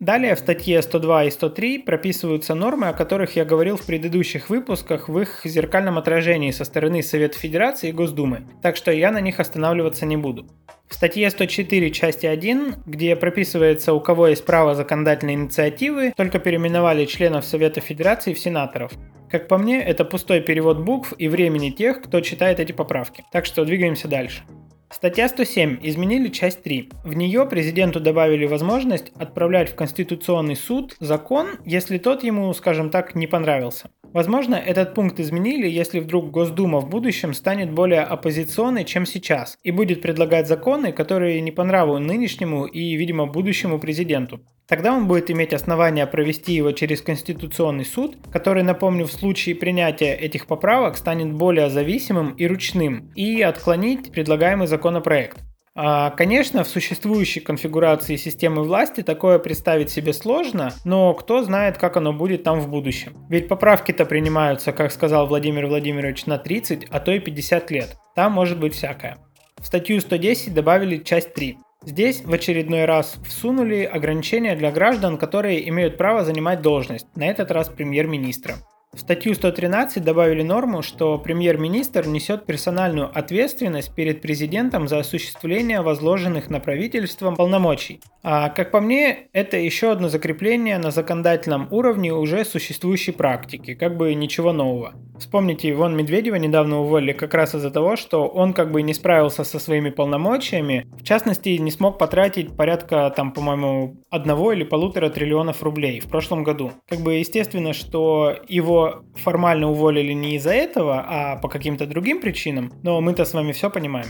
Далее 0.00 0.36
в 0.36 0.38
статье 0.38 0.80
102 0.80 1.24
и 1.24 1.30
103 1.32 1.78
прописываются 1.78 2.54
нормы, 2.54 2.86
о 2.86 2.92
которых 2.92 3.34
я 3.34 3.44
говорил 3.44 3.76
в 3.76 3.84
предыдущих 3.84 4.48
выпусках 4.48 5.08
в 5.08 5.18
их 5.18 5.40
зеркальном 5.42 5.98
отражении 5.98 6.52
со 6.52 6.64
стороны 6.64 7.02
Совета 7.02 7.36
Федерации 7.36 7.88
и 7.88 7.92
Госдумы, 7.92 8.42
так 8.62 8.76
что 8.76 8.92
я 8.92 9.10
на 9.10 9.20
них 9.20 9.40
останавливаться 9.40 10.06
не 10.06 10.16
буду. 10.16 10.46
В 10.88 10.94
статье 10.94 11.28
104 11.28 11.90
части 11.90 12.26
1, 12.26 12.84
где 12.86 13.16
прописывается, 13.16 13.92
у 13.92 14.00
кого 14.00 14.28
есть 14.28 14.46
право 14.46 14.76
законодательной 14.76 15.34
инициативы, 15.34 16.12
только 16.16 16.38
переименовали 16.38 17.04
членов 17.04 17.44
Совета 17.44 17.80
Федерации 17.80 18.34
в 18.34 18.38
сенаторов. 18.38 18.92
Как 19.28 19.48
по 19.48 19.58
мне, 19.58 19.82
это 19.82 20.04
пустой 20.04 20.40
перевод 20.40 20.78
букв 20.78 21.12
и 21.18 21.26
времени 21.26 21.70
тех, 21.70 22.02
кто 22.02 22.20
читает 22.20 22.60
эти 22.60 22.70
поправки. 22.70 23.24
Так 23.32 23.46
что 23.46 23.64
двигаемся 23.64 24.06
дальше. 24.06 24.44
Статья 24.90 25.28
107. 25.28 25.80
Изменили 25.82 26.28
часть 26.28 26.62
3. 26.62 26.90
В 27.04 27.12
нее 27.12 27.44
президенту 27.44 28.00
добавили 28.00 28.46
возможность 28.46 29.12
отправлять 29.16 29.70
в 29.70 29.74
Конституционный 29.74 30.56
суд 30.56 30.96
закон, 30.98 31.58
если 31.66 31.98
тот 31.98 32.24
ему, 32.24 32.52
скажем 32.54 32.88
так, 32.88 33.14
не 33.14 33.26
понравился. 33.26 33.90
Возможно, 34.12 34.54
этот 34.54 34.94
пункт 34.94 35.20
изменили, 35.20 35.68
если 35.68 36.00
вдруг 36.00 36.30
Госдума 36.30 36.80
в 36.80 36.88
будущем 36.88 37.34
станет 37.34 37.70
более 37.70 38.00
оппозиционной, 38.00 38.84
чем 38.84 39.04
сейчас, 39.04 39.58
и 39.62 39.70
будет 39.70 40.00
предлагать 40.00 40.48
законы, 40.48 40.92
которые 40.92 41.40
не 41.42 41.52
по 41.52 41.64
нынешнему 41.64 42.64
и, 42.64 42.94
видимо, 42.94 43.26
будущему 43.26 43.78
президенту. 43.78 44.40
Тогда 44.66 44.92
он 44.94 45.08
будет 45.08 45.30
иметь 45.30 45.52
основания 45.52 46.06
провести 46.06 46.52
его 46.52 46.72
через 46.72 47.00
Конституционный 47.02 47.84
суд, 47.84 48.16
который, 48.32 48.62
напомню, 48.62 49.06
в 49.06 49.12
случае 49.12 49.54
принятия 49.54 50.14
этих 50.14 50.46
поправок 50.46 50.96
станет 50.96 51.32
более 51.32 51.70
зависимым 51.70 52.32
и 52.32 52.46
ручным, 52.46 53.10
и 53.14 53.42
отклонить 53.42 54.10
предлагаемый 54.10 54.66
законопроект. 54.66 55.38
А, 55.80 56.10
конечно, 56.10 56.64
в 56.64 56.68
существующей 56.68 57.38
конфигурации 57.38 58.16
системы 58.16 58.64
власти 58.64 59.04
такое 59.04 59.38
представить 59.38 59.90
себе 59.90 60.12
сложно, 60.12 60.72
но 60.84 61.14
кто 61.14 61.44
знает, 61.44 61.78
как 61.78 61.96
оно 61.96 62.12
будет 62.12 62.42
там 62.42 62.58
в 62.58 62.68
будущем. 62.68 63.14
Ведь 63.28 63.46
поправки-то 63.46 64.04
принимаются, 64.04 64.72
как 64.72 64.90
сказал 64.90 65.28
Владимир 65.28 65.66
Владимирович, 65.68 66.26
на 66.26 66.36
30, 66.36 66.88
а 66.90 66.98
то 66.98 67.12
и 67.12 67.20
50 67.20 67.70
лет. 67.70 67.96
Там 68.16 68.32
может 68.32 68.58
быть 68.58 68.74
всякое. 68.74 69.18
В 69.56 69.66
статью 69.66 70.00
110 70.00 70.52
добавили 70.52 70.96
часть 70.96 71.32
3. 71.34 71.56
Здесь 71.84 72.24
в 72.24 72.32
очередной 72.32 72.84
раз 72.84 73.16
всунули 73.24 73.84
ограничения 73.84 74.56
для 74.56 74.72
граждан, 74.72 75.16
которые 75.16 75.68
имеют 75.68 75.96
право 75.96 76.24
занимать 76.24 76.60
должность, 76.60 77.06
на 77.14 77.24
этот 77.28 77.52
раз 77.52 77.68
премьер-министра. 77.68 78.56
В 78.94 79.00
статью 79.00 79.34
113 79.34 80.02
добавили 80.02 80.42
норму, 80.42 80.80
что 80.80 81.18
премьер-министр 81.18 82.06
несет 82.06 82.46
персональную 82.46 83.10
ответственность 83.16 83.94
перед 83.94 84.22
президентом 84.22 84.88
за 84.88 85.00
осуществление 85.00 85.82
возложенных 85.82 86.48
на 86.48 86.58
правительство 86.58 87.30
полномочий. 87.32 88.00
А 88.22 88.48
как 88.48 88.70
по 88.70 88.80
мне, 88.80 89.28
это 89.34 89.58
еще 89.58 89.92
одно 89.92 90.08
закрепление 90.08 90.78
на 90.78 90.90
законодательном 90.90 91.68
уровне 91.70 92.14
уже 92.14 92.46
существующей 92.46 93.12
практики, 93.12 93.74
как 93.74 93.96
бы 93.96 94.14
ничего 94.14 94.52
нового. 94.52 94.94
Вспомните, 95.18 95.70
Иван 95.70 95.96
Медведева 95.96 96.36
недавно 96.36 96.80
уволили 96.80 97.12
как 97.12 97.34
раз 97.34 97.54
из-за 97.54 97.70
того, 97.70 97.96
что 97.96 98.26
он 98.26 98.52
как 98.52 98.70
бы 98.70 98.82
не 98.82 98.94
справился 98.94 99.44
со 99.44 99.58
своими 99.58 99.90
полномочиями, 99.90 100.86
в 100.92 101.02
частности, 101.02 101.50
не 101.50 101.70
смог 101.70 101.98
потратить 101.98 102.56
порядка, 102.56 103.12
там, 103.14 103.32
по-моему, 103.32 103.96
одного 104.10 104.52
или 104.52 104.64
полутора 104.64 105.10
триллионов 105.10 105.62
рублей 105.62 106.00
в 106.00 106.06
прошлом 106.06 106.44
году. 106.44 106.72
Как 106.88 107.00
бы 107.00 107.14
естественно, 107.14 107.72
что 107.72 108.36
его 108.48 108.87
формально 109.14 109.70
уволили 109.70 110.12
не 110.12 110.36
из-за 110.36 110.52
этого, 110.52 111.04
а 111.06 111.36
по 111.36 111.48
каким-то 111.48 111.86
другим 111.86 112.20
причинам, 112.20 112.72
но 112.82 113.00
мы-то 113.00 113.24
с 113.24 113.34
вами 113.34 113.52
все 113.52 113.70
понимаем. 113.70 114.08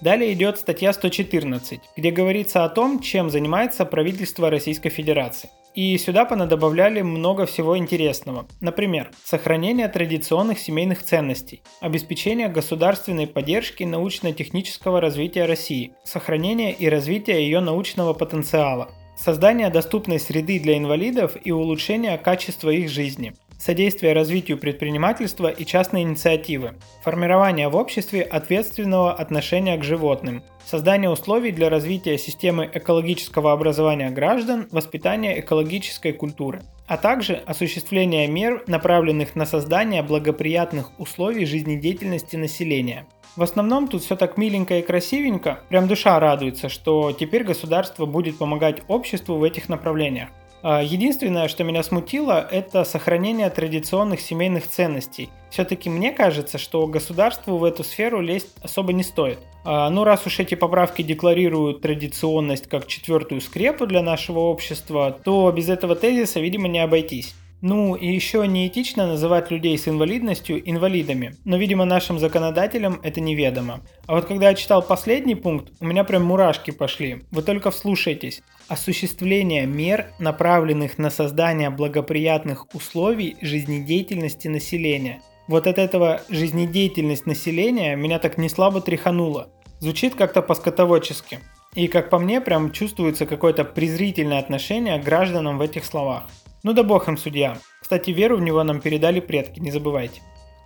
Далее 0.00 0.34
идет 0.34 0.58
статья 0.58 0.92
114, 0.92 1.80
где 1.96 2.10
говорится 2.10 2.64
о 2.64 2.68
том, 2.68 3.00
чем 3.00 3.30
занимается 3.30 3.86
правительство 3.86 4.50
Российской 4.50 4.90
Федерации. 4.90 5.48
И 5.74 5.96
сюда 5.98 6.24
понадобавляли 6.24 7.02
много 7.02 7.46
всего 7.46 7.78
интересного. 7.78 8.46
Например, 8.60 9.10
сохранение 9.24 9.88
традиционных 9.88 10.58
семейных 10.58 11.02
ценностей, 11.02 11.62
обеспечение 11.80 12.48
государственной 12.48 13.26
поддержки 13.26 13.84
научно-технического 13.84 15.00
развития 15.00 15.46
России, 15.46 15.92
сохранение 16.04 16.72
и 16.72 16.88
развитие 16.88 17.42
ее 17.42 17.60
научного 17.60 18.12
потенциала, 18.12 18.90
создание 19.16 19.70
доступной 19.70 20.20
среды 20.20 20.60
для 20.60 20.76
инвалидов 20.76 21.36
и 21.42 21.52
улучшение 21.52 22.18
качества 22.18 22.70
их 22.70 22.90
жизни– 22.90 23.32
содействие 23.58 24.12
развитию 24.12 24.58
предпринимательства 24.58 25.48
и 25.48 25.64
частной 25.64 26.02
инициативы, 26.02 26.74
формирование 27.02 27.68
в 27.68 27.76
обществе 27.76 28.22
ответственного 28.22 29.12
отношения 29.12 29.76
к 29.76 29.84
животным, 29.84 30.42
создание 30.64 31.10
условий 31.10 31.52
для 31.52 31.70
развития 31.70 32.18
системы 32.18 32.68
экологического 32.72 33.52
образования 33.52 34.10
граждан, 34.10 34.68
воспитание 34.70 35.40
экологической 35.40 36.12
культуры, 36.12 36.62
а 36.86 36.96
также 36.96 37.34
осуществление 37.34 38.26
мер, 38.28 38.64
направленных 38.66 39.34
на 39.36 39.46
создание 39.46 40.02
благоприятных 40.02 40.90
условий 40.98 41.46
жизнедеятельности 41.46 42.36
населения. 42.36 43.06
В 43.36 43.42
основном 43.42 43.88
тут 43.88 44.02
все 44.02 44.16
так 44.16 44.38
миленько 44.38 44.78
и 44.78 44.82
красивенько, 44.82 45.60
прям 45.68 45.88
душа 45.88 46.18
радуется, 46.18 46.68
что 46.68 47.12
теперь 47.12 47.44
государство 47.44 48.06
будет 48.06 48.38
помогать 48.38 48.82
обществу 48.88 49.36
в 49.36 49.42
этих 49.42 49.68
направлениях. 49.68 50.30
А, 50.62 50.82
единственное, 50.82 51.48
что 51.48 51.64
меня 51.64 51.82
смутило, 51.82 52.46
это 52.50 52.84
сохранение 52.84 53.50
традиционных 53.50 54.20
семейных 54.20 54.68
ценностей. 54.68 55.30
Все-таки 55.50 55.88
мне 55.88 56.12
кажется, 56.12 56.58
что 56.58 56.86
государству 56.86 57.56
в 57.56 57.64
эту 57.64 57.84
сферу 57.84 58.20
лезть 58.20 58.54
особо 58.62 58.92
не 58.92 59.02
стоит. 59.02 59.38
А, 59.64 59.88
ну, 59.90 60.04
раз 60.04 60.26
уж 60.26 60.38
эти 60.38 60.54
поправки 60.54 61.02
декларируют 61.02 61.82
традиционность 61.82 62.68
как 62.68 62.86
четвертую 62.86 63.40
скрепу 63.40 63.86
для 63.86 64.02
нашего 64.02 64.40
общества, 64.40 65.16
то 65.24 65.50
без 65.52 65.68
этого 65.68 65.96
тезиса, 65.96 66.40
видимо, 66.40 66.68
не 66.68 66.78
обойтись. 66.78 67.34
Ну 67.62 67.94
и 67.94 68.06
еще 68.06 68.46
неэтично 68.46 69.06
называть 69.06 69.50
людей 69.50 69.78
с 69.78 69.88
инвалидностью 69.88 70.62
инвалидами, 70.68 71.36
но, 71.44 71.56
видимо, 71.56 71.86
нашим 71.86 72.18
законодателям 72.18 73.00
это 73.02 73.20
неведомо. 73.20 73.80
А 74.06 74.14
вот 74.14 74.26
когда 74.26 74.50
я 74.50 74.54
читал 74.54 74.82
последний 74.82 75.34
пункт, 75.34 75.72
у 75.80 75.86
меня 75.86 76.04
прям 76.04 76.24
мурашки 76.24 76.70
пошли. 76.70 77.22
Вы 77.30 77.42
только 77.42 77.70
вслушайтесь. 77.70 78.42
Осуществление 78.68 79.64
мер, 79.64 80.08
направленных 80.18 80.98
на 80.98 81.08
создание 81.10 81.70
благоприятных 81.70 82.66
условий 82.74 83.36
жизнедеятельности 83.40 84.48
населения. 84.48 85.22
Вот 85.46 85.68
от 85.68 85.78
этого 85.78 86.22
жизнедеятельность 86.28 87.26
населения 87.26 87.94
меня 87.94 88.18
так 88.18 88.38
не 88.38 88.48
слабо 88.48 88.80
тряхануло. 88.80 89.50
Звучит 89.78 90.16
как-то 90.16 90.42
по-скотоводчески. 90.42 91.38
И, 91.74 91.86
как 91.86 92.10
по 92.10 92.18
мне, 92.18 92.40
прям 92.40 92.72
чувствуется 92.72 93.24
какое-то 93.24 93.64
презрительное 93.64 94.40
отношение 94.40 94.98
к 94.98 95.04
гражданам 95.04 95.58
в 95.58 95.60
этих 95.60 95.84
словах. 95.84 96.24
Ну 96.64 96.72
да 96.72 96.82
бог 96.82 97.06
им 97.06 97.16
судья. 97.16 97.58
Кстати, 97.80 98.10
веру 98.10 98.36
в 98.36 98.40
него 98.40 98.64
нам 98.64 98.80
передали 98.80 99.20
предки, 99.20 99.60
не 99.60 99.70
забывайте. 99.70 100.22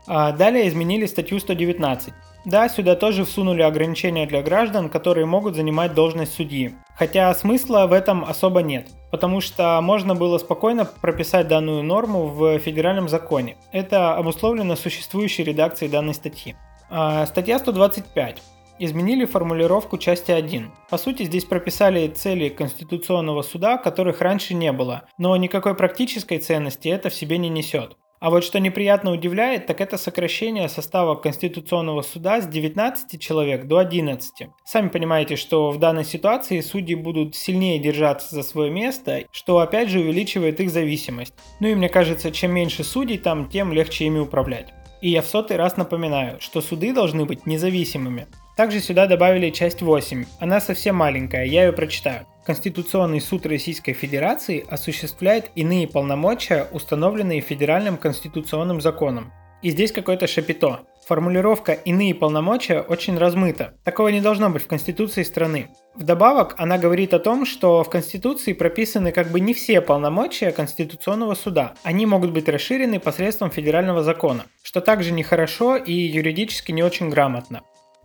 А 0.07 0.33
далее 0.33 0.67
изменили 0.69 1.05
статью 1.05 1.39
119. 1.39 2.15
Да, 2.45 2.69
сюда 2.69 2.97
тоже 2.97 3.25
всунули 3.25 3.63
ограничения 3.63 4.27
для 4.27 4.43
граждан, 4.43 4.89
которые 4.89 5.27
могут 5.27 5.57
занимать 5.57 5.95
должность 5.95 6.35
судьи. 6.35 6.75
Хотя 6.95 7.35
смысла 7.35 7.87
в 7.87 7.93
этом 7.93 8.25
особо 8.25 8.63
нет, 8.63 8.89
потому 9.11 9.41
что 9.41 9.79
можно 9.83 10.15
было 10.15 10.39
спокойно 10.39 10.85
прописать 10.85 11.49
данную 11.49 11.83
норму 11.83 12.27
в 12.27 12.59
федеральном 12.59 13.09
законе. 13.09 13.57
Это 13.73 14.15
обусловлено 14.15 14.77
существующей 14.77 15.45
редакцией 15.45 15.91
данной 15.91 16.15
статьи. 16.15 16.57
А, 16.89 17.27
статья 17.27 17.59
125 17.59 18.43
изменили 18.81 19.27
формулировку 19.27 19.99
части 19.99 20.33
1. 20.33 20.73
По 20.89 20.99
сути, 20.99 21.25
здесь 21.25 21.45
прописали 21.45 22.09
цели 22.09 22.49
Конституционного 22.49 23.43
суда, 23.43 23.77
которых 23.77 24.21
раньше 24.23 24.55
не 24.55 24.73
было, 24.73 25.03
но 25.19 25.37
никакой 25.37 25.75
практической 25.75 26.39
ценности 26.39 26.89
это 26.89 27.11
в 27.11 27.15
себе 27.15 27.39
не 27.39 27.51
несет. 27.51 27.97
А 28.21 28.29
вот 28.29 28.45
что 28.45 28.61
неприятно 28.61 29.13
удивляет, 29.13 29.65
так 29.65 29.81
это 29.81 29.97
сокращение 29.97 30.69
состава 30.69 31.15
Конституционного 31.15 32.03
суда 32.03 32.43
с 32.43 32.47
19 32.47 33.19
человек 33.19 33.67
до 33.67 33.79
11. 33.79 34.49
Сами 34.63 34.89
понимаете, 34.89 35.37
что 35.37 35.71
в 35.71 35.79
данной 35.79 36.05
ситуации 36.05 36.61
судьи 36.61 36.95
будут 36.95 37.35
сильнее 37.35 37.79
держаться 37.79 38.35
за 38.35 38.43
свое 38.43 38.71
место, 38.71 39.23
что 39.33 39.61
опять 39.61 39.89
же 39.89 40.01
увеличивает 40.01 40.61
их 40.61 40.71
зависимость. 40.71 41.33
Ну 41.61 41.69
и 41.69 41.75
мне 41.75 41.89
кажется, 41.89 42.31
чем 42.31 42.53
меньше 42.53 42.85
судей 42.85 43.17
там, 43.17 43.49
тем 43.49 43.73
легче 43.73 44.05
ими 44.05 44.19
управлять. 44.19 44.75
И 45.01 45.09
я 45.09 45.23
в 45.23 45.27
сотый 45.27 45.57
раз 45.57 45.79
напоминаю, 45.79 46.39
что 46.41 46.61
суды 46.61 46.93
должны 46.93 47.25
быть 47.25 47.47
независимыми. 47.47 48.27
Также 48.55 48.81
сюда 48.81 49.07
добавили 49.07 49.49
часть 49.49 49.81
8. 49.81 50.27
Она 50.41 50.61
совсем 50.61 50.95
маленькая, 50.95 51.47
я 51.47 51.65
ее 51.65 51.73
прочитаю. 51.73 52.27
Конституционный 52.45 53.21
суд 53.21 53.47
Российской 53.47 53.93
Федерации 53.93 54.65
осуществляет 54.69 55.51
иные 55.55 55.87
полномочия, 55.87 56.69
установленные 56.73 57.41
федеральным 57.41 57.97
конституционным 57.97 58.81
законом. 58.81 59.33
И 59.63 59.71
здесь 59.71 59.93
какое-то 59.93 60.27
шапито. 60.27 60.81
Формулировка 61.07 61.73
«иные 61.73 62.15
полномочия» 62.15 62.81
очень 62.81 63.19
размыта. 63.19 63.75
Такого 63.85 64.09
не 64.09 64.21
должно 64.21 64.49
быть 64.49 64.63
в 64.63 64.67
Конституции 64.67 65.23
страны. 65.23 65.69
Вдобавок, 65.97 66.55
она 66.57 66.79
говорит 66.79 67.13
о 67.13 67.19
том, 67.19 67.45
что 67.45 67.83
в 67.83 67.91
Конституции 67.91 68.55
прописаны 68.55 69.13
как 69.13 69.31
бы 69.31 69.41
не 69.41 69.53
все 69.53 69.81
полномочия 69.81 70.51
Конституционного 70.51 71.35
суда. 71.35 71.75
Они 71.83 72.07
могут 72.07 72.31
быть 72.31 72.49
расширены 72.49 73.01
посредством 73.01 73.51
федерального 73.51 74.03
закона, 74.03 74.47
что 74.63 74.81
также 74.81 75.13
нехорошо 75.13 75.77
и 75.77 75.93
юридически 75.93 76.73
не 76.73 76.83
очень 76.83 77.11
грамотно. 77.11 77.63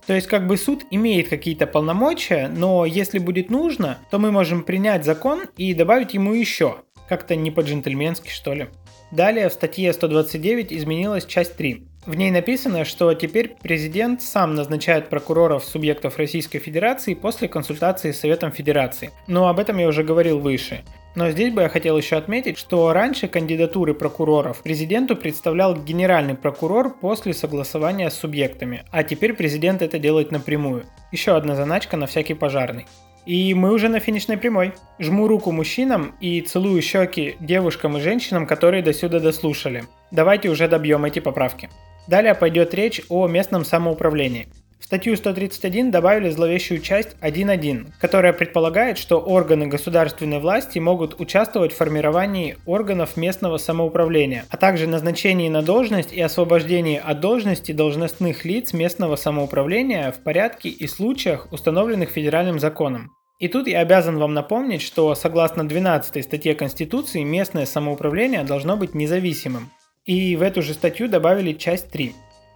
То 0.07 0.13
есть 0.13 0.27
как 0.27 0.45
бы 0.47 0.57
суд 0.57 0.83
имеет 0.91 1.29
какие-то 1.29 1.65
полномочия, 1.65 2.47
но 2.47 2.85
если 2.85 3.17
будет 3.19 3.49
нужно, 3.49 3.97
то 4.11 4.19
мы 4.19 4.31
можем 4.31 4.63
принять 4.63 5.03
закон 5.03 5.43
и 5.57 5.73
добавить 5.73 6.13
ему 6.13 6.33
еще. 6.33 6.77
Как-то 7.09 7.35
не 7.35 7.51
по-джентльменски 7.51 8.29
что 8.29 8.53
ли. 8.53 8.67
Далее 9.11 9.49
в 9.49 9.53
статье 9.53 9.93
129 9.93 10.73
изменилась 10.73 11.25
часть 11.25 11.55
3. 11.55 11.83
В 12.05 12.15
ней 12.15 12.29
написано, 12.29 12.85
что 12.85 13.13
теперь 13.13 13.55
президент 13.61 14.21
сам 14.21 14.53
назначает 14.53 15.09
прокуроров 15.09 15.63
субъектов 15.65 16.17
Российской 16.17 16.59
Федерации 16.59 17.15
после 17.15 17.47
консультации 17.47 18.11
с 18.11 18.19
Советом 18.19 18.51
Федерации. 18.51 19.11
Но 19.27 19.47
об 19.47 19.59
этом 19.59 19.77
я 19.77 19.87
уже 19.87 20.03
говорил 20.03 20.39
выше. 20.39 20.83
Но 21.15 21.31
здесь 21.31 21.53
бы 21.53 21.61
я 21.61 21.69
хотел 21.69 21.97
еще 21.97 22.17
отметить, 22.17 22.57
что 22.57 22.91
раньше 22.91 23.27
кандидатуры 23.29 23.93
прокуроров 23.93 24.61
президенту 24.61 25.15
представлял 25.15 25.75
генеральный 25.75 26.35
прокурор 26.35 26.93
после 26.99 27.33
согласования 27.33 28.09
с 28.09 28.15
субъектами, 28.15 28.83
а 28.91 29.03
теперь 29.03 29.33
президент 29.33 29.81
это 29.81 29.97
делает 29.97 30.31
напрямую. 30.31 30.85
Еще 31.11 31.35
одна 31.35 31.55
заначка 31.55 31.95
на 31.95 32.05
всякий 32.05 32.33
пожарный. 32.33 32.85
И 33.25 33.53
мы 33.55 33.73
уже 33.73 33.89
на 33.89 33.99
финишной 33.99 34.37
прямой. 34.37 34.73
Жму 34.99 35.27
руку 35.27 35.51
мужчинам 35.51 36.13
и 36.19 36.41
целую 36.41 36.81
щеки 36.81 37.37
девушкам 37.39 37.97
и 37.97 38.01
женщинам, 38.01 38.45
которые 38.45 38.83
до 38.83 38.93
сюда 38.93 39.19
дослушали. 39.19 39.85
Давайте 40.11 40.49
уже 40.49 40.67
добьем 40.67 41.05
эти 41.05 41.19
поправки. 41.19 41.69
Далее 42.07 42.35
пойдет 42.35 42.73
речь 42.75 43.01
о 43.09 43.27
местном 43.27 43.65
самоуправлении. 43.65 44.47
В 44.79 44.85
статью 44.85 45.15
131 45.15 45.89
добавили 45.89 46.29
зловещую 46.29 46.79
часть 46.79 47.15
1.1, 47.21 47.87
которая 47.99 48.33
предполагает, 48.33 48.97
что 48.97 49.19
органы 49.19 49.67
государственной 49.67 50.39
власти 50.39 50.79
могут 50.79 51.19
участвовать 51.19 51.73
в 51.73 51.77
формировании 51.77 52.57
органов 52.65 53.17
местного 53.17 53.57
самоуправления, 53.57 54.45
а 54.49 54.57
также 54.57 54.87
назначении 54.87 55.49
на 55.49 55.63
должность 55.63 56.13
и 56.13 56.21
освобождении 56.21 57.01
от 57.03 57.19
должности 57.19 57.71
должностных 57.71 58.45
лиц 58.45 58.73
местного 58.73 59.15
самоуправления 59.15 60.11
в 60.11 60.19
порядке 60.19 60.69
и 60.69 60.87
случаях, 60.87 61.47
установленных 61.51 62.09
федеральным 62.09 62.59
законом. 62.59 63.11
И 63.39 63.47
тут 63.47 63.67
я 63.67 63.79
обязан 63.79 64.17
вам 64.17 64.33
напомнить, 64.33 64.81
что 64.81 65.13
согласно 65.15 65.67
12 65.67 66.23
статье 66.23 66.55
Конституции 66.55 67.23
местное 67.23 67.65
самоуправление 67.65 68.43
должно 68.43 68.77
быть 68.77 68.93
независимым. 68.93 69.71
И 70.05 70.35
в 70.35 70.41
эту 70.41 70.61
же 70.61 70.73
статью 70.73 71.09
добавили 71.09 71.53
часть 71.53 71.89
3. 71.89 72.13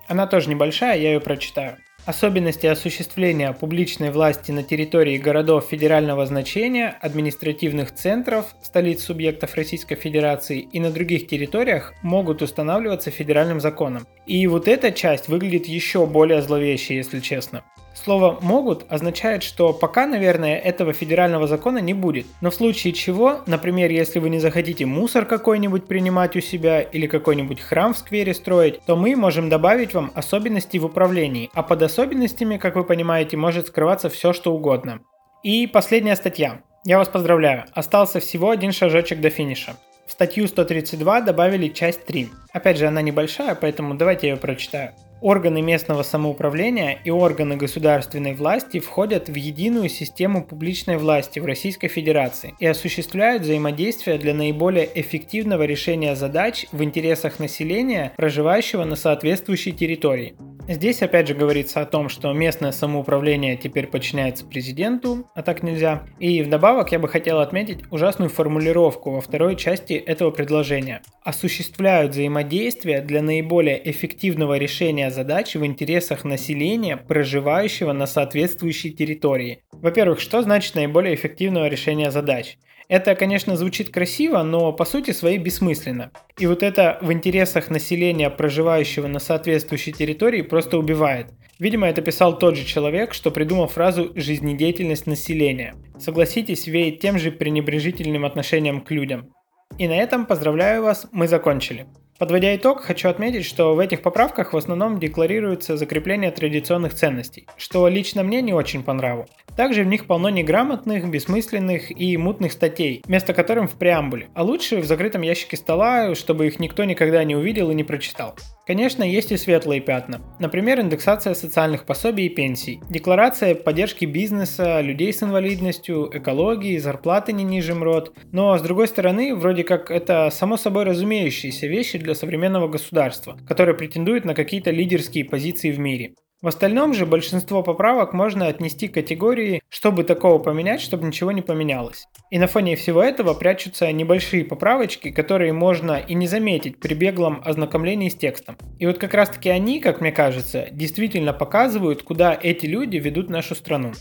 Она 0.07 0.27
тоже 0.27 0.49
небольшая, 0.49 0.97
я 0.97 1.13
ее 1.13 1.19
прочитаю. 1.19 1.77
Особенности 2.05 2.65
осуществления 2.65 3.53
публичной 3.53 4.09
власти 4.11 4.51
на 4.51 4.63
территории 4.63 5.17
городов 5.17 5.67
федерального 5.69 6.25
значения, 6.25 6.97
административных 7.01 7.93
центров, 7.93 8.55
столиц 8.63 9.03
субъектов 9.03 9.55
Российской 9.55 9.95
Федерации 9.95 10.59
и 10.59 10.79
на 10.79 10.91
других 10.91 11.27
территориях 11.27 11.93
могут 12.01 12.41
устанавливаться 12.41 13.11
федеральным 13.11 13.59
законом. 13.59 14.07
И 14.25 14.47
вот 14.47 14.67
эта 14.67 14.91
часть 14.91 15.27
выглядит 15.27 15.67
еще 15.67 16.05
более 16.07 16.41
зловеще, 16.41 16.95
если 16.95 17.19
честно. 17.19 17.63
Слово 18.03 18.39
«могут» 18.41 18.85
означает, 18.87 19.43
что 19.43 19.73
пока, 19.73 20.05
наверное, 20.05 20.57
этого 20.57 20.93
федерального 20.93 21.47
закона 21.47 21.79
не 21.79 21.93
будет. 21.93 22.27
Но 22.39 22.49
в 22.49 22.55
случае 22.55 22.93
чего, 22.93 23.41
например, 23.45 23.91
если 23.91 24.19
вы 24.19 24.29
не 24.29 24.39
захотите 24.39 24.85
мусор 24.85 25.25
какой-нибудь 25.25 25.85
принимать 25.85 26.35
у 26.37 26.39
себя 26.39 26.81
или 26.81 27.07
какой-нибудь 27.07 27.59
храм 27.59 27.93
в 27.93 27.97
сквере 27.97 28.33
строить, 28.33 28.79
то 28.85 28.95
мы 28.95 29.17
можем 29.17 29.49
добавить 29.49 29.93
вам 29.93 30.11
особенности 30.15 30.77
в 30.77 30.85
управлении. 30.85 31.49
А 31.53 31.61
под 31.61 31.81
особенностями, 31.81 32.57
как 32.57 32.75
вы 32.75 32.85
понимаете, 32.85 33.35
может 33.35 33.67
скрываться 33.67 34.09
все 34.09 34.31
что 34.31 34.53
угодно. 34.53 35.01
И 35.43 35.67
последняя 35.67 36.15
статья. 36.15 36.61
Я 36.85 36.99
вас 36.99 37.09
поздравляю, 37.09 37.65
остался 37.73 38.21
всего 38.21 38.49
один 38.49 38.71
шажочек 38.71 39.19
до 39.19 39.29
финиша. 39.29 39.75
В 40.07 40.11
статью 40.13 40.47
132 40.47 41.21
добавили 41.21 41.67
часть 41.67 42.05
3. 42.05 42.29
Опять 42.53 42.77
же, 42.77 42.87
она 42.87 43.01
небольшая, 43.01 43.55
поэтому 43.55 43.95
давайте 43.95 44.27
я 44.27 44.33
ее 44.33 44.39
прочитаю. 44.39 44.93
Органы 45.21 45.61
местного 45.61 46.03
самоуправления 46.03 46.97
и 47.03 47.09
органы 47.09 47.57
государственной 47.57 48.33
власти 48.33 48.79
входят 48.79 49.27
в 49.27 49.35
единую 49.35 49.89
систему 49.89 50.45
публичной 50.45 50.97
власти 50.97 51.39
в 51.39 51.45
Российской 51.45 51.89
Федерации 51.89 52.55
и 52.59 52.65
осуществляют 52.65 53.43
взаимодействие 53.43 54.17
для 54.17 54.33
наиболее 54.33 54.89
эффективного 54.95 55.63
решения 55.63 56.15
задач 56.15 56.67
в 56.71 56.81
интересах 56.83 57.39
населения, 57.39 58.13
проживающего 58.15 58.85
на 58.85 58.95
соответствующей 58.95 59.73
территории. 59.73 60.35
Здесь 60.71 61.01
опять 61.01 61.27
же 61.27 61.33
говорится 61.33 61.81
о 61.81 61.87
том, 61.87 62.09
что 62.09 62.31
местное 62.31 62.71
самоуправление 62.71 63.57
теперь 63.57 63.87
подчиняется 63.87 64.45
президенту, 64.45 65.27
а 65.33 65.41
так 65.41 65.63
нельзя. 65.63 66.05
И 66.19 66.43
вдобавок 66.43 66.91
я 66.91 66.99
бы 66.99 67.07
хотел 67.07 67.39
отметить 67.39 67.79
ужасную 67.89 68.29
формулировку 68.29 69.09
во 69.09 69.19
второй 69.19 69.55
части 69.55 69.93
этого 69.93 70.29
предложения. 70.29 71.01
Осуществляют 71.23 72.11
взаимодействие 72.11 73.01
для 73.01 73.23
наиболее 73.23 73.81
эффективного 73.89 74.59
решения 74.59 75.09
задач 75.09 75.55
в 75.55 75.65
интересах 75.65 76.23
населения, 76.23 76.97
проживающего 76.97 77.91
на 77.91 78.05
соответствующей 78.05 78.91
территории. 78.91 79.63
Во-первых, 79.71 80.19
что 80.19 80.43
значит 80.43 80.75
наиболее 80.75 81.15
эффективного 81.15 81.65
решения 81.65 82.11
задач? 82.11 82.59
Это, 82.89 83.13
конечно, 83.13 83.55
звучит 83.55 83.91
красиво, 83.91 84.41
но 84.41 84.73
по 84.73 84.83
сути 84.83 85.11
своей 85.11 85.37
бессмысленно. 85.37 86.11
И 86.39 86.47
вот 86.47 86.63
это 86.63 86.97
в 87.01 87.13
интересах 87.13 87.69
населения, 87.69 88.31
проживающего 88.31 89.05
на 89.05 89.19
соответствующей 89.19 89.91
территории, 89.91 90.41
просто 90.41 90.79
убивает. 90.79 91.27
Видимо, 91.59 91.87
это 91.87 92.01
писал 92.01 92.39
тот 92.39 92.55
же 92.55 92.65
человек, 92.65 93.13
что 93.13 93.29
придумал 93.29 93.67
фразу 93.67 94.11
«жизнедеятельность 94.15 95.05
населения». 95.05 95.75
Согласитесь, 95.99 96.65
веет 96.65 96.99
тем 96.99 97.19
же 97.19 97.31
пренебрежительным 97.31 98.25
отношением 98.25 98.81
к 98.81 98.89
людям. 98.89 99.33
И 99.77 99.87
на 99.87 99.95
этом 99.95 100.25
поздравляю 100.25 100.81
вас, 100.81 101.07
мы 101.11 101.27
закончили. 101.27 101.85
Подводя 102.19 102.53
итог, 102.53 102.81
хочу 102.81 103.07
отметить, 103.07 103.45
что 103.45 103.73
в 103.75 103.79
этих 103.79 104.01
поправках 104.01 104.51
в 104.51 104.57
основном 104.57 104.99
декларируется 104.99 105.77
закрепление 105.77 106.31
традиционных 106.31 106.93
ценностей, 106.93 107.47
что 107.55 107.87
лично 107.87 108.23
мне 108.23 108.41
не 108.41 108.53
очень 108.53 108.83
по 108.83 108.91
нраву. 108.91 109.25
Также 109.55 109.83
в 109.83 109.87
них 109.87 110.05
полно 110.05 110.27
неграмотных, 110.27 111.09
бессмысленных 111.09 111.97
и 111.97 112.17
мутных 112.17 112.51
статей, 112.51 113.01
вместо 113.05 113.33
которым 113.33 113.69
в 113.69 113.75
преамбуле, 113.75 114.27
а 114.33 114.43
лучше 114.43 114.81
в 114.81 114.85
закрытом 114.85 115.21
ящике 115.21 115.55
стола, 115.55 116.13
чтобы 116.13 116.47
их 116.47 116.59
никто 116.59 116.83
никогда 116.83 117.23
не 117.23 117.37
увидел 117.37 117.71
и 117.71 117.75
не 117.75 117.85
прочитал. 117.85 118.35
Конечно, 118.69 119.03
есть 119.03 119.31
и 119.31 119.37
светлые 119.37 119.81
пятна. 119.81 120.21
Например, 120.37 120.79
индексация 120.79 121.33
социальных 121.33 121.87
пособий 121.87 122.27
и 122.27 122.29
пенсий, 122.29 122.79
декларация 122.87 123.55
поддержки 123.55 124.05
бизнеса, 124.05 124.79
людей 124.81 125.11
с 125.11 125.23
инвалидностью, 125.23 126.07
экологии, 126.13 126.77
зарплаты 126.77 127.33
не 127.33 127.43
ниже 127.43 127.73
МРОД. 127.73 128.13
Но 128.31 128.55
с 128.55 128.61
другой 128.61 128.87
стороны, 128.87 129.33
вроде 129.33 129.63
как 129.63 129.89
это 129.89 130.29
само 130.31 130.55
собой 130.55 130.83
разумеющиеся 130.83 131.65
вещи 131.65 131.97
для 131.97 132.13
современного 132.13 132.67
государства, 132.67 133.39
которое 133.47 133.73
претендует 133.73 134.23
на 134.23 134.35
какие-то 134.35 134.69
лидерские 134.69 135.25
позиции 135.25 135.71
в 135.71 135.79
мире. 135.79 136.13
В 136.41 136.47
остальном 136.47 136.93
же 136.93 137.05
большинство 137.05 137.63
поправок 137.63 138.13
можно 138.13 138.47
отнести 138.47 138.87
к 138.87 138.93
категории 138.93 139.61
«чтобы 139.67 140.05
такого 140.05 140.39
поменять, 140.39 140.79
чтобы 140.79 141.05
ничего 141.05 141.33
не 141.33 141.41
поменялось». 141.41 142.05
И 142.31 142.39
на 142.39 142.47
фоне 142.47 142.77
всего 142.77 143.03
этого 143.03 143.33
прячутся 143.33 143.91
небольшие 143.91 144.45
поправочки, 144.45 145.11
которые 145.11 145.51
можно 145.51 145.97
и 145.97 146.13
не 146.13 146.27
заметить 146.27 146.79
при 146.79 146.93
беглом 146.93 147.41
ознакомлении 147.43 148.07
с 148.07 148.15
текстом. 148.15 148.57
И 148.77 148.85
вот 148.85 148.99
как 148.99 149.13
раз 149.15 149.31
таки 149.31 149.49
они, 149.49 149.81
как 149.81 149.99
мне 149.99 150.13
кажется, 150.13 150.69
действительно 150.71 151.33
показывают, 151.33 152.03
куда 152.03 152.39
эти 152.41 152.65
люди 152.67 152.95
ведут 152.95 153.29
нашу 153.29 153.53
страну. 153.53 153.91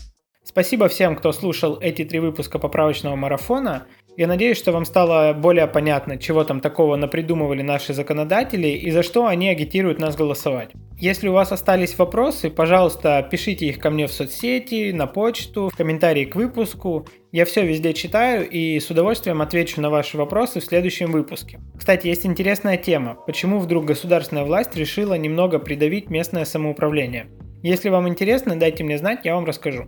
Спасибо 0.45 0.87
всем, 0.87 1.17
кто 1.17 1.33
слушал 1.33 1.77
эти 1.79 2.05
три 2.05 2.19
выпуска 2.19 2.57
поправочного 2.57 3.15
марафона. 3.15 3.85
Я 4.19 4.27
надеюсь, 4.27 4.57
что 4.57 4.73
вам 4.73 4.83
стало 4.83 5.31
более 5.31 5.65
понятно, 5.65 6.17
чего 6.17 6.43
там 6.43 6.59
такого 6.59 6.97
напридумывали 6.97 7.61
наши 7.61 7.93
законодатели 7.93 8.67
и 8.67 8.91
за 8.91 9.01
что 9.01 9.27
они 9.27 9.47
агитируют 9.47 9.97
нас 9.97 10.17
голосовать. 10.17 10.71
Если 10.97 11.29
у 11.29 11.31
вас 11.31 11.53
остались 11.53 11.97
вопросы, 11.97 12.49
пожалуйста, 12.49 13.25
пишите 13.31 13.67
их 13.67 13.79
ко 13.79 13.89
мне 13.89 14.07
в 14.07 14.11
соцсети, 14.11 14.91
на 14.91 15.07
почту, 15.07 15.69
в 15.69 15.77
комментарии 15.77 16.25
к 16.25 16.35
выпуску. 16.35 17.07
Я 17.31 17.45
все 17.45 17.65
везде 17.65 17.93
читаю 17.93 18.45
и 18.49 18.77
с 18.81 18.89
удовольствием 18.89 19.41
отвечу 19.41 19.79
на 19.79 19.89
ваши 19.89 20.17
вопросы 20.17 20.59
в 20.59 20.65
следующем 20.65 21.13
выпуске. 21.13 21.61
Кстати, 21.77 22.07
есть 22.07 22.25
интересная 22.25 22.75
тема. 22.75 23.17
Почему 23.25 23.59
вдруг 23.59 23.85
государственная 23.85 24.43
власть 24.43 24.75
решила 24.75 25.13
немного 25.13 25.59
придавить 25.59 26.09
местное 26.09 26.43
самоуправление? 26.43 27.27
Если 27.63 27.87
вам 27.87 28.09
интересно, 28.09 28.59
дайте 28.59 28.83
мне 28.83 28.97
знать, 28.97 29.21
я 29.23 29.35
вам 29.35 29.45
расскажу. 29.45 29.87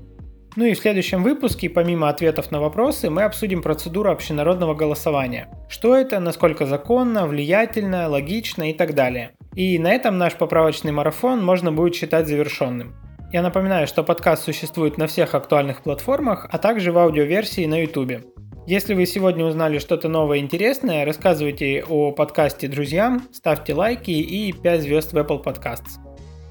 Ну 0.57 0.65
и 0.65 0.73
в 0.73 0.79
следующем 0.79 1.23
выпуске, 1.23 1.69
помимо 1.69 2.09
ответов 2.09 2.51
на 2.51 2.59
вопросы, 2.59 3.09
мы 3.09 3.23
обсудим 3.23 3.61
процедуру 3.61 4.11
общенародного 4.11 4.73
голосования. 4.73 5.47
Что 5.69 5.95
это, 5.95 6.19
насколько 6.19 6.65
законно, 6.65 7.25
влиятельно, 7.25 8.09
логично 8.09 8.69
и 8.69 8.73
так 8.73 8.93
далее. 8.93 9.31
И 9.55 9.79
на 9.79 9.91
этом 9.93 10.17
наш 10.17 10.35
поправочный 10.35 10.91
марафон 10.91 11.43
можно 11.43 11.71
будет 11.71 11.95
считать 11.95 12.27
завершенным. 12.27 12.95
Я 13.31 13.43
напоминаю, 13.43 13.87
что 13.87 14.03
подкаст 14.03 14.43
существует 14.43 14.97
на 14.97 15.07
всех 15.07 15.35
актуальных 15.35 15.83
платформах, 15.83 16.49
а 16.51 16.57
также 16.57 16.91
в 16.91 16.97
аудиоверсии 16.97 17.65
на 17.65 17.81
YouTube. 17.83 18.25
Если 18.67 18.93
вы 18.93 19.05
сегодня 19.05 19.45
узнали 19.45 19.79
что-то 19.79 20.09
новое 20.09 20.39
и 20.39 20.41
интересное, 20.41 21.05
рассказывайте 21.05 21.83
о 21.87 22.11
подкасте 22.11 22.67
друзьям, 22.67 23.23
ставьте 23.31 23.73
лайки 23.73 24.11
и 24.11 24.51
5 24.51 24.81
звезд 24.81 25.13
в 25.13 25.17
Apple 25.17 25.43
Podcasts. 25.43 25.97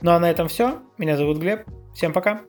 Ну 0.00 0.12
а 0.12 0.18
на 0.18 0.30
этом 0.30 0.48
все. 0.48 0.78
Меня 0.96 1.18
зовут 1.18 1.36
Глеб. 1.36 1.64
Всем 1.94 2.14
пока. 2.14 2.40